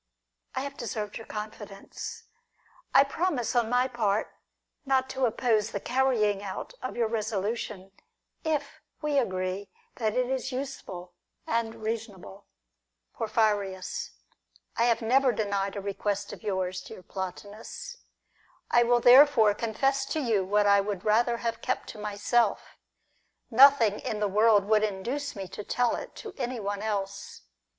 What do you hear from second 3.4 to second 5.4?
on my part, not to